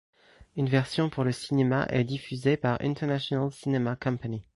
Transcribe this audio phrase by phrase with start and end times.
[0.55, 4.43] Une version pour le cinéma est diffusée par International Cinema Company.